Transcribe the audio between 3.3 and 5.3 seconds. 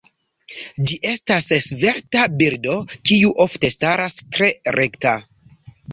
ofte staras tre rekta.